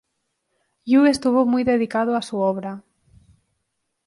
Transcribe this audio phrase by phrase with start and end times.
[0.83, 2.81] Yu estuvo muy dedicado a su obra.